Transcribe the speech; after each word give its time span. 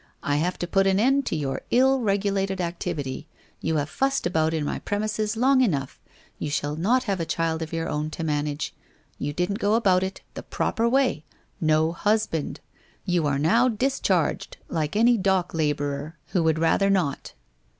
I 0.23 0.37
have 0.37 0.57
to 0.57 0.65
put 0.67 0.87
an 0.87 0.99
end 0.99 1.27
to 1.27 1.35
your 1.35 1.61
ill 1.69 1.99
regulated 1.99 2.59
activity, 2.59 3.27
you 3.59 3.75
have 3.75 3.87
fussed 3.87 4.25
about 4.25 4.51
in 4.51 4.65
my 4.65 4.79
premises 4.79 5.37
long 5.37 5.61
enough, 5.61 6.01
you 6.39 6.49
shall 6.49 6.75
not 6.75 7.03
have 7.03 7.19
a 7.19 7.23
child 7.25 7.61
of 7.61 7.71
your 7.71 7.87
own 7.87 8.09
to 8.17 8.23
manage. 8.23 8.73
You 9.19 9.31
didn't 9.31 9.59
go 9.59 9.75
about 9.75 10.01
it 10.01 10.21
the 10.33 10.41
proper 10.41 10.89
way— 10.89 11.23
no 11.61 11.91
husband! 11.91 12.61
You 13.05 13.27
are 13.27 13.37
now 13.37 13.67
discharged, 13.69 14.57
like 14.69 14.95
any 14.95 15.17
dock 15.17 15.53
labourer 15.53 16.17
who 16.29 16.41
would 16.45 16.57
rather 16.57 16.89
not. 16.89 17.33